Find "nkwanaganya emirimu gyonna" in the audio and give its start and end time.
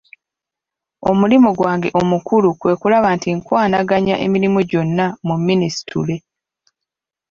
3.37-5.05